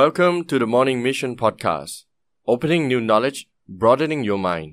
[0.00, 1.94] Welcome to the Morning Mission Podcast
[2.52, 3.38] Opening new knowledge
[3.80, 4.70] broadening your mind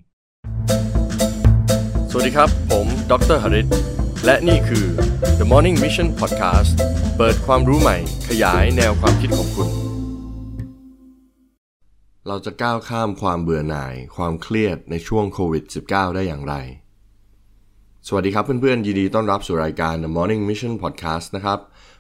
[2.10, 3.68] สวัสดีครับ ผมดรหริต
[4.26, 4.86] และนี่คือ
[5.40, 6.72] The Morning Mission Podcast
[7.18, 7.98] เปิดความรู้ใหม่
[8.28, 9.70] ขยายแนวความคิดของคุณ
[12.28, 16.56] เราจะก้าวข้ามความเบื่อหน่าย ความเครียดในช่วงโควิด -19 ได้อย่างไร
[18.08, 21.60] สวัสดีครับเพื่อนๆ ยินดีต้อนรับสู่รายการ The Morning Mission Podcast นะครับ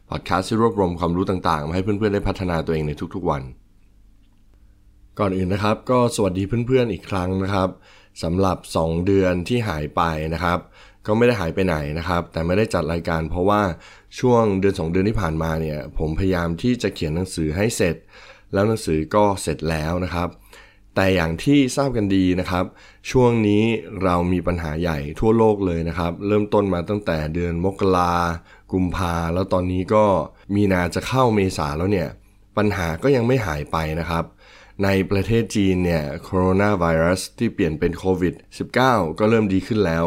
[0.09, 3.41] พอดแคสต์ที่รวบรวมความรู้ต่างๆ มาให้เพื่อนๆได้พัฒนาตัวเองในทุกๆวัน
[5.19, 7.69] ก่อนอื่นนะครับ ก็สวัสดีเพื่อนๆอีกครั้งนะครับ
[8.23, 10.01] สำหรับ 2 เดือนที่หายไป
[10.33, 10.59] นะครับ
[11.05, 13.61] ก็ไม่ได้หายไปไหนนะครับ แต่ไม่ได้จัดรายการ เพราะว่า
[14.19, 17.95] ช่วงเดือน 2 เดือนที่ผ่านมาเนี่ยผมพยายามที่จะเขียนหนังสือให้เสร็จ
[18.53, 20.29] แล้วหนังสือก็เสร็จแล้วนะครับ
[20.95, 22.65] แต่อย่างที่ทราบกันดีนะครับ
[23.11, 23.63] ช่วงนี้
[24.03, 28.13] เรามีปัญหาใหญ่ทั่วโลกเลยนะครับ เริ่มต้นมาตั้งแต่เดือนมกรา
[28.73, 30.05] กุมภาแล้วตอนนี้ก็
[30.55, 32.07] มีนาจะเข้าเมษาแล้วเนี่ย
[32.57, 34.25] ปัญหาก็ยังไม่หายไปนะครับ
[34.83, 38.33] ในประเทศจีนเนี่ยโคโรนาไวรัสที่เปลี่ยนเป็นโควิด
[38.77, 40.05] -19 ก็เริ่มดีขึ้นแล้ว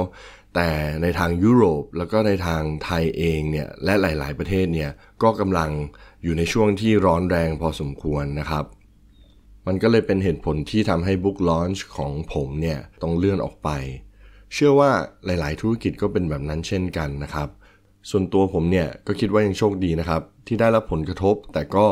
[0.54, 0.70] แต่
[1.02, 4.90] ในทางยุโรปแล้วก็ในทางไทยเองเนี่ย และหลาย ๆ ประเทศเนี่ย
[5.22, 5.70] ก็กำลัง
[6.22, 8.64] อยู่ในช่วงที่ร้อนแรงพอสมควรนะครับ
[9.66, 13.68] มันก็เลยเป็นเหตุผลที่ทำให้บุ๊กลอนช์ของผมเนี่ยต้องเลื่อนออกไป
[14.54, 14.90] เชื่อว่า
[15.24, 17.48] หลาย ๆ ธุรกิจก็เป็นแบบนั้นเช่นกันนะครับ
[18.10, 21.86] ส่วนตัวผมเนี่ยก็คิดว่ายังโชคดีนะครับ ที่ได้รับผลกระทบแต่ก็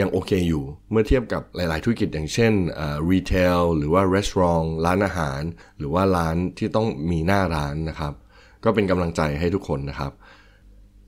[0.00, 2.52] ยังโอเคอยู่ เมื่อเทียบกับหลาย ๆ ธุรกิจอย่างเช่น
[3.10, 5.42] รีเทลหรือว่ารีสอร์ทร้านอาหาร
[5.78, 8.12] หรือว่าร้านที่ต้องมีหน้าร้านนะครับ
[8.64, 10.12] ก็เป็นกำลังใจให้ทุกคนนะครับ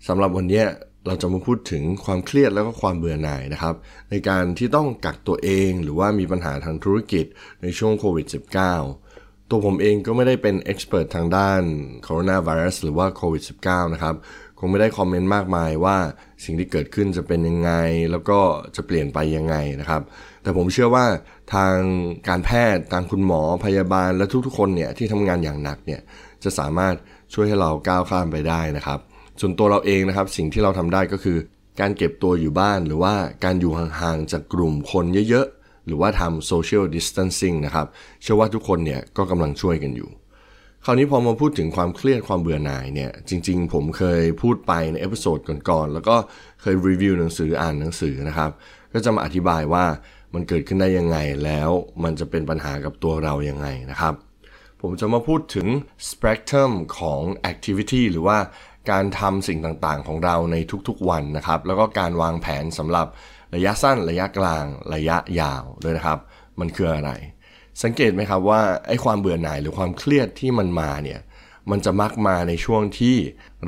[0.08, 0.62] สำหรับวันนี้
[1.06, 3.75] เราจะมาพูดถึงความเครียดแล้วก็ความเบื่อหน่ายนะครับ
[4.10, 7.25] ในการที่ต้องกักตัวเองหรือว่ามีปัญหาทางธุรกิจ
[7.62, 9.05] ในช่วงโควิด -19
[9.50, 11.62] ตัวผมเองก็ไม่ได้เป็นเอ็กซ์เพรสทางด้าน
[12.05, 14.14] โคโรนาไวรัสหรือว่าโควิด -19 นะครับ
[14.58, 15.97] คงไม่ได้คอมเมนต์มากมายว่า
[16.44, 17.72] สิ่งที่เกิดขึ้นจะเป็นยังไง
[18.11, 18.38] แล้วก็
[18.77, 20.03] จะเปลี่ยนไปยังไงนะครับ
[20.42, 21.06] แต่ผมเชื่อว่า
[21.55, 21.75] ทาง
[22.28, 26.00] การแพทย์ทางคุณหมอพยาบาลและทุกๆคนเนี่ยที่ทำงานอย่างหนักเนี่ย
[26.44, 26.94] จะสามารถ
[27.34, 28.99] ช่วยให้เราก้าวข้ามไปได้นะครับ
[29.41, 31.38] ส่วนตัวเราเองนะครับสิ่งที่เราทำได้ก็คือ
[31.81, 35.56] การเก็บตัวอยู่บ้านหรือว่าการอยู่ห่างๆจากกลุ่มคนเยอะๆ
[35.86, 37.86] หรือว่าทำ social distancing นะครับ
[38.22, 40.10] เชื่อว่าทุกคนเนี่ยก็กำลังช่วยกันอยู่
[40.84, 45.38] คราวนี้พอมาพูดถึงความเครียดความเบื่อหน่ายเนี่ย จริง ๆ ผมเคยพูดไปใน episode
[45.70, 46.16] ก่อนๆ แล้วก็
[46.62, 48.50] เคยรีวิวหนังสืออ่านหนังสือนะครับ
[48.92, 49.84] ก็จะมาอธิบายว่า
[50.34, 51.70] มันเกิดขึ้นได้ยังไงแล้ว
[52.04, 54.14] มันจะเป็นปัญหากับตัวเรายังไงนะครับ
[54.82, 55.66] ผมจะมาพูดถึง
[56.10, 57.20] spectrum ของ
[57.52, 58.38] activity หรือว่า
[58.91, 60.56] การทำสิ่งต่างๆ ของเราใน
[60.88, 63.06] ทุกๆวันนะครับ แล้วก็การวางแผนสำหรับ
[63.54, 64.64] ระยะสั้นระยะกลาง
[64.94, 66.18] ระยะยาวด้วยนะครับ
[66.60, 67.12] มันคืออะไร
[67.82, 71.20] สังเกตไหมครับว่าไอ้ความเบื่อหน่ายหรือความเครียดที่มันมาเนี่ย
[71.70, 73.16] มันจะมักมาในช่วงที่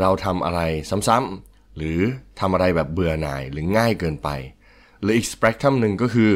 [0.01, 0.61] เราทำอะไร
[1.09, 1.99] ซ้ำๆหรือ
[2.41, 4.29] ทำอะไรแบบเบื่อหน่ายหรือง่ายเกินไป
[5.03, 6.33] หรืออีกสเปกตรัมหนึ่งก็คือ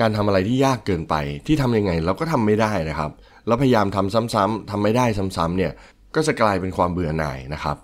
[0.00, 1.14] การทำอะไรที่ยากเกินไป
[1.46, 3.10] ที่ทำยังไงเราก็ทำไม่ได้นะครับ
[3.46, 5.72] แล้วพยายามทำซ้ำๆทำไม่ได้ซ้ำๆเนี่ย
[6.14, 7.76] ก็จะกลายเป็นความเบื่อหน่ายนะครับ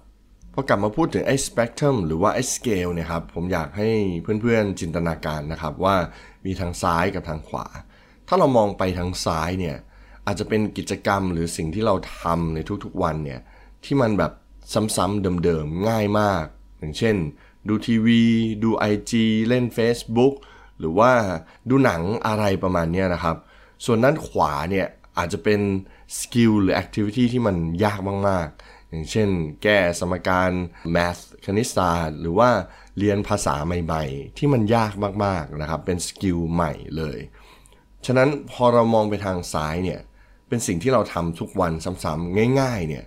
[0.58, 3.88] พอกลับมาพูดถึงไอ้สเปกตรัมหรือว่าไอ้สเกลเนี่ยครับผมอยากให้
[4.22, 5.96] เพื่อนๆจินตนาการนะครับว่า
[6.46, 7.66] มีทางซ้ายกับทางขวา
[8.28, 9.76] ถ้าเรามองไปทางซ้ายเนี่ย
[10.26, 13.40] อาจจะเป็นกิจกรรมหรือสิ่งที่เราทำในทุกๆวันเนี่ย
[13.84, 14.32] ที่มันแบบ
[14.96, 16.44] ซ้ำๆเดิมๆง่ายมาก
[16.78, 17.16] อย่างเช่น
[17.68, 18.22] ดูทีวี
[18.62, 19.12] ดู IG
[19.48, 20.34] เล่น Facebook
[20.78, 21.12] หรือว่า
[21.68, 23.36] ดูหนังอะไรประมาณนี้นะครับ
[23.84, 24.86] ส่วนด้านขวาเนี่ย
[25.18, 25.60] อาจจะเป็น
[26.18, 29.30] skill หรือ activity ที่มันยากมากๆ อย่างเช่น
[29.62, 30.50] แก้สมการ
[30.94, 32.50] math คณิตศาสตร์หรือว่า
[32.98, 34.92] เรียนภาษาใหม่ๆ ที่มันยาก
[35.24, 37.18] มากๆนะครับเป็น skill ใหม่เลย
[38.06, 40.00] ฉะนั้นพอเรามองไปทางซ้ายเนี่ย
[40.48, 41.72] เป็นสิ่งที่เราทำทุกวัน
[42.04, 43.04] ซ้ำๆง่ายๆเนี่ย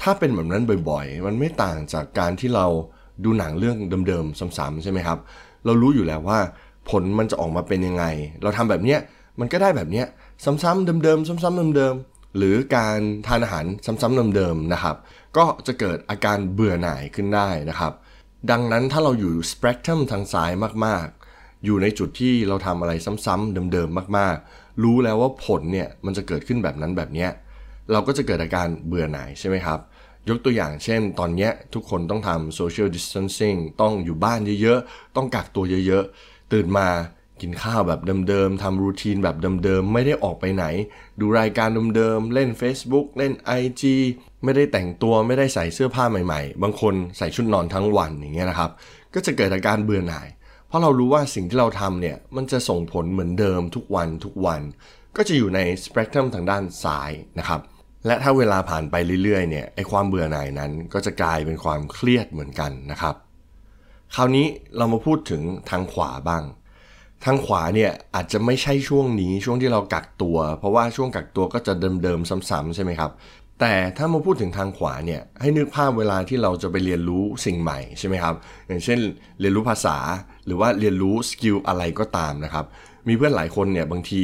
[0.00, 2.66] ถ้าเป็นแบบนั้นบ่อยๆ มันไม่ต่างจากการที่เรา
[3.24, 3.76] ดูหนังเรื่อง
[4.08, 5.18] เดิมๆซ้ำๆใช่ไหมครับ
[5.64, 6.40] เรารู้อยู่แล้วว่า
[6.90, 8.04] ผลมันจะออกมาเป็นยังไง
[8.42, 9.00] เราทำแบบเนี้ย
[9.40, 10.06] มันก็ได้แบบเนี้ย
[10.44, 14.96] ซ้ำๆเดิมๆซ้ำๆเดิมๆ หรือการทานอาหารซ้ำๆเดิมๆนะครับ
[15.36, 17.92] ก็จะเกิดอาการเบื่อหน่ายขึ้นได้นะครับ
[18.50, 20.50] ดังนั้นถ้าเราอยู่สเปกตรัมทางซ้าย
[20.86, 22.92] มากๆ อยู่ในจุดที่เราทำอะไร
[23.26, 27.30] ซ้ำๆเดิมๆมากๆ รู้แล้วว่าผลเนี่ยมันจะเกิดขึ้นแบบนั้นแบบเนี้ย
[27.92, 29.78] เราก็จะเกิดอาการเบื่อหน่ายใช่ไหมครับ
[30.28, 36.88] ยกตัวอย่างเช่น ตอนนี้ทุกคนต้องทำ social distancing ต้องอยู่บ้านเยอะๆ ต้องกักตัวเยอะๆ ตื่นมา
[37.40, 40.64] กินข้าวแบบเดิมๆทำรูทีนแบบเดิมๆ ไม่ได้ออกไปไหน
[41.20, 43.82] ดูรายการเดิมๆ เล่น Facebook เล่น IG
[44.44, 48.70] ไม่ได้แต่งตัวไม่ได้ใส่เสื้อผ้าใหม่ๆ บางคนใส่ชุดนอนทั้งวันอย่างเงี้ยนะครับ
[49.14, 50.28] ก็จะเกิดอาการเบื่อหน่าย
[50.68, 54.60] เพราะเรารู้ว่าสิ่งที่เราทำเนี่ย มันจะส่งผลเหมือนเดิมทุกวันทุกวัน
[55.16, 57.60] ก็จะอยู่ในสเปกตรัมทางด้านซ้ายนะครับ
[58.06, 63.14] และถ้าเวลาผ่านไปเรื่อยๆ เนี่ย ไอความเบื่อหน่ายนั้นก็จะกลายเป็นความเครียดเหมือนกันนะครับ
[64.14, 64.46] คราวนี้
[64.76, 66.42] เรามาพูดถึงทางขวาบ้าง
[67.24, 71.72] ทางขวาเนี่ยอาจจะไม่ใช่ช่วงนี้ช่วงที่เรากักตัว เพราะว่าช่วงกักตัวก็จะ
[72.02, 73.10] เดิมๆซ้ำๆใช่ไหมครับ
[73.60, 78.34] แต่ถ้ามาพูดถึงทางขวาเนี่ยให้นึกภาพเวลาที่เราจะไปเรียนรู้สิ่งใหม่ใช่ไหมครับ
[78.68, 78.98] อย่างเช่น
[79.40, 79.96] เรียนรู้ภาษา
[80.46, 82.64] หรือว่าเรียนรู้สกิลอะไรก็ตามนะครับ
[83.08, 84.22] มีเพื่อนหลายคนเนี่ยบางที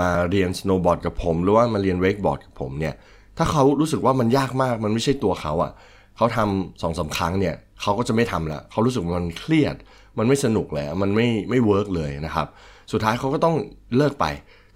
[0.00, 2.94] มาเรียนสโนว์บอร์ดกับผม หรือว่ามาเรียน wakeboard กับผมเนี่ย
[3.38, 5.72] ถ้าเขารู้สึกว่ามันยากมากมันไม่ใช่ตัวเขาอะ่ะ
[6.16, 9.76] เขาทำสองสามครั้งเนี่ยเขาก็จะไม่ทำแล้วเขารู้สึกมันเครียด
[10.18, 12.46] มันไม่สนุกแล้วมันไม่ไม่ work เลยนะครับ
[12.92, 13.56] สุดท้ายเขาก็ต้อง
[13.96, 14.26] เลิกไป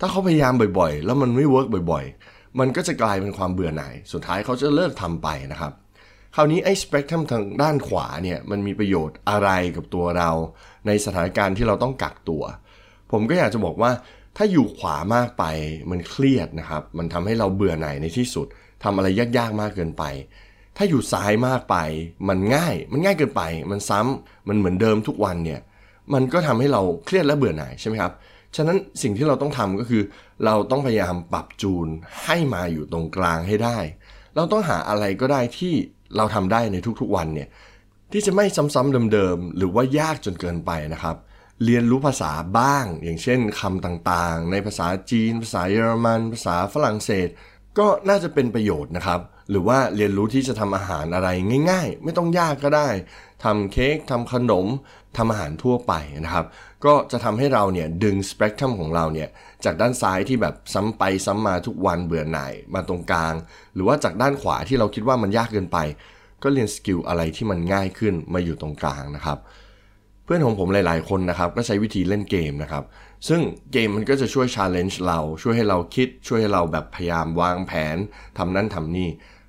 [0.01, 5.73] ถ้าเขาพยายามบ่อยๆ แล้วมันไม่ work บ่อยๆ มันก็จะกลายเป็นความเบื่อหน่าย สุดท้ายเขาจะเลิกทำไปนะครับ
[6.35, 10.31] คราวนี้ไอ้สเปกตรัมทางด้านขวาเนี่ยมันมีประโยชน์อะไรกับตัวเรา
[10.87, 12.43] ในสถานการณ์ที่เราต้องกักตัว
[13.13, 13.91] ผมก็อยากจะบอกว่า
[14.37, 15.45] ถ้าอยู่ขวามากไป
[15.91, 18.47] มันเครียดนะครับ มันทำให้เราเบื่อหน่ายในที่สุด
[18.85, 20.05] ทำอะไรยากๆมากเกินไป
[20.77, 21.77] ถ้าอยู่ซ้ายมากไป
[22.29, 25.61] มันง่าย มันง่ายเกินไป มันซ้ำมันเหมือนเดิมทุกวันเนี่ย
[26.15, 28.13] มันก็ทำให้เราเครียดและเบื่อหน่ายใช่ไหมครับ
[28.57, 30.03] ฉะนั้นสิ่งที่เราต้องทำก็คือ
[30.45, 31.89] เราต้องพยายามปรับจูน
[32.25, 33.79] ให้มาอยู่ตรงกลางให้ได้
[34.35, 35.75] เราต้องหาอะไรก็ได้ที่
[36.17, 37.49] เราทำได้ในทุกๆวันเนี่ย
[38.13, 41.17] ที่จะไม่ซ้ำๆเดิมๆหรือว่ายากจนเกินไปนะครับ
[41.65, 47.29] เรียนรู้ภาษาบ้าง อย่างเช่นคำต่างๆ ในภาษาจีน ภาษาเยอรมัน ภาษาฝรั่งเศส
[47.79, 49.21] ก็น่าจะเป็นประโยชน์นะครับ
[49.53, 51.29] หรือว่าเรียนรู้ที่จะทำอาหารอะไร
[51.71, 52.89] ง่าย ๆ ไม่ต้องยากก็ได้
[53.45, 54.67] ทำเค้กทำขนม
[55.17, 55.93] ทำอาหารทั่วไป
[56.25, 56.47] นะครับ
[56.85, 59.29] ก็จะทำให้เราเนี่ยดึงสเปกตรัมของเราเนี่ย
[59.65, 63.35] จากด้านซ้ายที่แบบซ้ำไปซ้ำมาทุกวันเบื่อหน่ายมาตรงกลาง
[63.75, 65.79] หรือว่าจากด้านขวาที่เราคิดว่ามันยากเกินไป
[66.43, 69.39] ก็เรียน skill อะไรที่มันง่ายขึ้นมาอยู่ตรงกลางนะครับ
[70.25, 72.85] เพื่อนของผมหลาย ๆ คนนะครับก็ใช้วิธีเล่นเกมนะครับ
[73.29, 73.41] ซึ่ง
[73.73, 77.97] เกมมันก็จะช่วย challenge เรา ช่วยให้เราคิด ช่วยให้เราแบบพยายามวางแผน
[78.39, 79.09] ทำนั่นทำนี่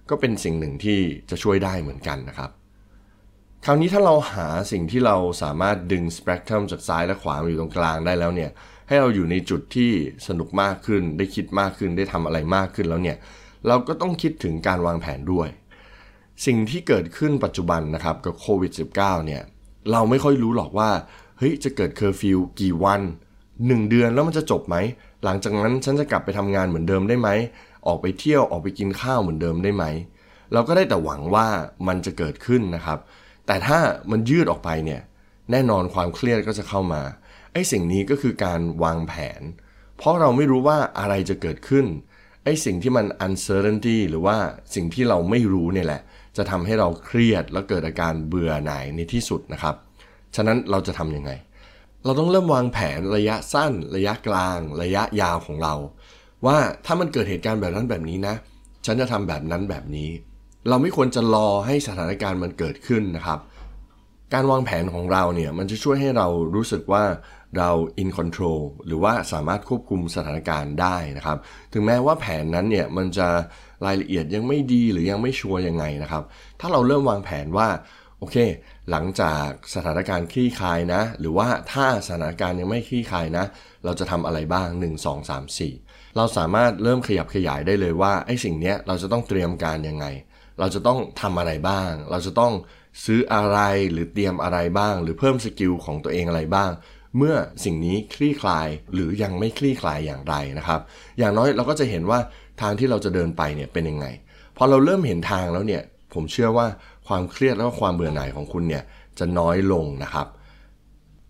[0.09, 2.51] ก็เป็นสิ่งหนึ่งที่จะช่วยได้เหมือนกันนะครับ
[3.65, 8.49] คราวนี้ถ้าเราหาสิ่งที่เราสามารถดึงสเปกตรัมจากซ้ายและขวามาอยู่ตรงกลางได้แล้วเนี่ย
[8.87, 9.91] ให้เราอยู่ในจุดที่
[10.27, 13.17] สนุกมากขึ้น ได้คิดมากขึ้น ได้ทำอะไรมากขึ้นแล้วเนี่ย
[13.67, 15.47] เราก็ต้องคิดถึงการวางแผนด้วย
[16.45, 19.41] สิ่งที่เกิดขึ้นปัจจุบันนะครับกับโควิด -19 เนี่ย
[19.91, 20.89] เราไม่ค่อยรู้หรอกว่า
[21.37, 23.01] เฮ้ยจะเกิดเคอร์ฟิวกี่วัน
[23.45, 24.75] 1 เดือนแล้วมันจะจบไหม
[25.23, 27.29] หลังจากนั้นฉันจะกลับไปทำงานเหมือนเดิมได้ไหม
[27.87, 29.85] ออกไปเที่ยวออกไปกินข้าวเหมือนเดิมได้ไหม
[30.53, 31.47] เราก็ได้แต่หวังว่า
[31.87, 32.99] มันจะเกิดขึ้นนะครับ
[33.47, 33.79] แต่ถ้า
[34.11, 35.01] มันยืดออกไปเนี่ย
[35.51, 37.01] แน่นอนความเครียดก็จะเข้ามา
[37.53, 39.41] ไอ้สิ่งนี้ก็คือการวางแผน
[39.97, 41.85] เพราะเราไม่รู้ว่าอะไรจะเกิดขึ้น
[42.43, 44.37] ไอ้สิ่งที่มัน uncertainty หรือว่า
[44.75, 46.01] สิ่งที่เราไม่รู้เนี่ยแหละ
[46.37, 49.75] จะทำให้เราเครียดแล้วเกิดอาการเบื่อหน่ายในที่สุดนะครับ
[50.35, 51.31] ฉะนั้นเราจะทำยังไง
[52.05, 55.73] เราต้องเริ่มวางแผนระยะสั้น ระยะกลาง ระยะยาวของเรา
[56.45, 58.35] ว่าถ้ามันเกิดเหตุการณ์แบบนั้นแบบนี้นะ
[58.85, 60.09] ฉันจะทำแบบนั้นแบบนี้
[60.69, 63.39] เราไม่ควรจะรอให้สถานการณ์มันเกิดขึ้นนะครับ
[64.33, 67.03] การวางแผนของเราเนี่ยมันจะช่วยให้เรารู้สึกว่า
[67.57, 67.69] เรา
[68.01, 71.37] in control หรือว่าสามารถควบคุมสถานการณ์ได้นะครับ
[71.73, 73.27] ถึงแม้ว่าแผนนั้นเนี่ยมันจะ
[73.85, 76.23] รายละเอียดยังไม่ดีหรือยังไม่ชัวร์ยังไงนะครับ
[76.59, 77.67] ถ้าเราเริ่มวางแผนว่า
[78.23, 78.39] โอเค
[78.91, 83.45] หลังจากสถานการณ์คลี่คลายนะ หรือว่าถ้าสถานการณ์ยังไม่คลี่คลายนะ
[83.85, 90.05] เราจะทำอะไรบ้าง 1 2 3 4 เราสามารถเริ่มขยับขยายได้เลยว่าไอ้สิ่งนี้เราจะต้องเตรียมการยังไง
[90.59, 92.53] เราจะต้องทำอะไรบ้าง เราจะต้อง
[93.05, 93.59] ซื้ออะไร
[93.91, 96.71] หรือเตรียมอะไรบ้าง หรือเพิ่ม skill ของตัวเองอะไรบ้าง
[97.17, 97.35] เมื่อ
[97.65, 100.81] สิ่งนี้คลี่คลายหรือยังไม่คลี่คลายอย่างไรนะครับ
[101.19, 102.19] อย่างน้อยเราก็จะเห็นว่า
[102.61, 104.05] ทางที่เราจะเดินไปเนี่ยเป็นยังไง
[104.57, 105.81] พอเราเริ่มเห็นทางแล้วเนี่ย
[106.15, 106.67] ผมเชื่อว่า
[107.07, 108.83] ความเครียดแล้วก็ความเบื่อหน่ายของคุณเนี่ย
[109.19, 110.27] จะน้อยลงนะครับ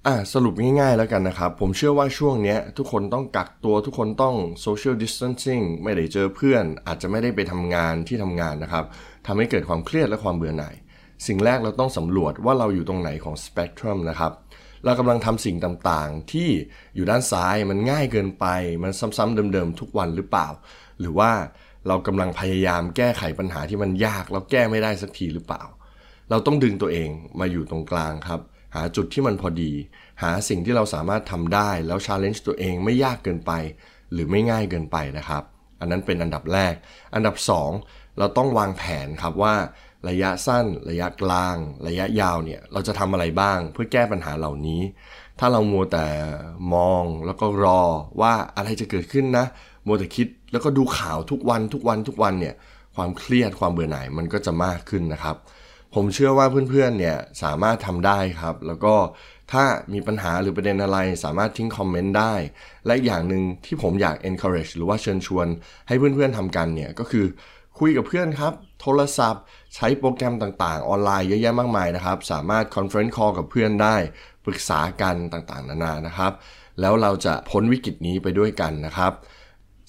[0.07, 4.35] อะสรุปง่ายๆแล้วกันนะครับ ผมเชื่อว่าช่วงนี้ทุกคนต้องกักตัวทุกคนต้อง
[4.65, 8.85] social distancing ไม่ได้เจอเพื่อน อาจจะไม่ได้ไปทำงานที่ทำงานนะครับ
[9.27, 10.75] ทำให้เกิดความเครียดและความเบื่อหน่าย
[11.27, 14.31] สิ่งแรกเราต้องสำรวจว่าเราอยู่ตรงไหนของสเปกตรัมนะครับ
[14.85, 16.49] เรากำลังทำสิ่งต่างๆ ที่
[16.95, 18.45] อยู่ด้านซ้ายมันง่ายเกินไป
[18.83, 20.47] มันซ้ำๆเดิมๆทุกวันหรือเปล่า
[20.99, 21.31] หรือว่า
[21.87, 25.63] เรากำลังพยายามแก้ไขปัญหาที่มันยากแล้วแก้ไม่ได้สักทีหรือเปล่า
[26.29, 27.09] เราต้องดึงตัวเอง
[27.39, 28.41] มาอยู่ตรงกลางครับ
[28.75, 29.71] หาจุดที่มันพอดี
[30.23, 33.51] หาสิ่งที่เราสามารถทำได้แล้วชาเลนจ์ตัวเองไม่ยากเกินไป
[34.13, 35.43] หรือไม่ง่ายเกินไปนะครับ
[35.79, 36.73] อันนั้นเป็นอันดับแรก
[37.15, 37.35] อันดับ
[37.77, 39.55] 2 เราต้องวางแผนครับว่า
[40.09, 44.81] ระยะสั้น ระยะกลาง ระยะยาวเนี่ยเราจะทำอะไรบ้างเพื่อแก้ปัญหาเหล่านี้
[45.39, 46.07] ถ้าเรามัวแต่
[46.73, 47.81] มองแล้วก็รอ
[48.21, 49.45] ว่าอะไรจะเกิดขึ้นนะ
[49.85, 52.55] มัวแต่คิดแล้วก็ดูข่าวทุกวันทุกวันทุกวันเนี่ย
[52.95, 55.35] ความเครียดความเบื่อหน่ายมันก็จะมากขึ้นนะครับ
[55.95, 58.95] ผมเชื่อว่าเพื่อนๆเนี่ยสามารถทำได้ครับ แล้วก็
[59.51, 59.63] ถ้า
[59.93, 62.33] มีปัญหาหรือประเด็นอะไรสามารถทิ้งคอมเมนต์ได้
[62.85, 65.47] และอย่างหนึ่งที่ผมอยาก encourage หรือว่าเชิญชวน
[65.87, 67.25] ให้เพื่อนๆทำกันเนี่ยก็คือ
[67.79, 69.43] คุยกับเพื่อนครับ โทรศัพท์
[69.75, 73.95] ใช้โปรแกรมต่างๆ ออนไลน์เยอะแยะมากมายนะครับ สามารถ conference call กับเพื่อนได้
[74.45, 76.31] ปรึกษากันต่างๆ นานานะครับ
[76.81, 79.13] แล้วเราจะพ้นวิกฤตนี้ไปด้วยกันนะครับ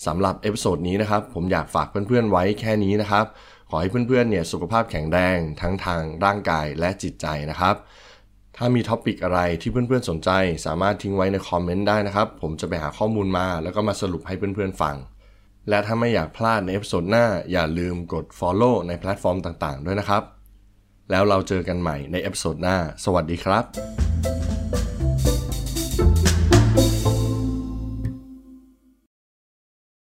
[0.07, 3.27] สำหรับ episode นี้นะครับผมอยากฝากเพื่อนๆไว้แค่นี้นะครับ
[3.71, 7.77] ขอให้เพื่อนๆเนี่ยสุขภาพแข็งแรงทั้งทางร่างกายและจิตใจนะครับ
[8.57, 10.31] ถ้ามี topic อะไรที่เพื่อนๆสนใจ
[10.67, 14.97] สามารถทิ้งไว้ในคอมเมนต์ได้นะครับ ผมจะไปหาข้อมูลมา แล้วก็มาสรุปให้เพื่อนๆฟัง
[15.69, 20.23] และถ้าไม่อยากพลาดใน episode หน้าอย่าลืมกด Follow ในแพลตฟอร์มต่างๆ ด้วยนะครับ
[21.11, 24.14] แล้วเราเจอกันใหม่ใน episode หน้า สวัสดีครับ